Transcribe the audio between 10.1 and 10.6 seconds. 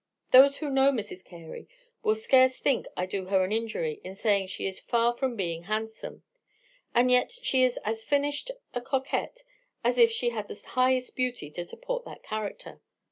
had the